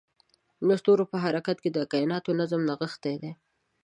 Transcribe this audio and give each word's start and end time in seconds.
د 0.67 0.69
ستورو 0.79 1.03
په 1.11 1.17
حرکت 1.23 1.57
کې 1.63 1.69
د 1.73 1.79
کایناتو 1.91 2.29
نظم 2.39 2.61
نغښتی 2.69 3.15
دی. 3.21 3.31